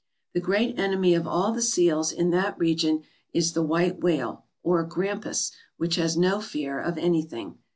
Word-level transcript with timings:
The 0.33 0.41
great 0.41 0.79
enemy 0.79 1.13
of 1.13 1.27
all 1.27 1.51
the 1.51 1.61
seals 1.61 2.11
in 2.11 2.31
that 2.31 2.57
region 2.57 3.03
is 3.33 3.53
the 3.53 3.61
white 3.61 3.99
whale, 3.99 4.45
or 4.63 4.83
grampus, 4.83 5.51
which 5.77 5.93
has 5.97 6.17
no 6.17 6.39
fear 6.41 6.79
of 6.79 6.97
anything. 6.97 7.59